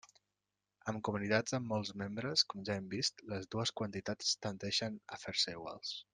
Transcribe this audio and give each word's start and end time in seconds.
Amb 0.91 1.01
comunitats 1.09 1.55
amb 1.57 1.69
molts 1.73 1.91
membres, 2.03 2.45
com 2.55 2.63
ja 2.71 2.77
hem 2.81 2.87
vist, 2.95 3.21
les 3.35 3.45
dues 3.57 3.73
quantitats 3.83 4.33
tendeixen 4.47 4.97
a 5.17 5.21
fer-se 5.27 5.57
iguals. 5.61 5.95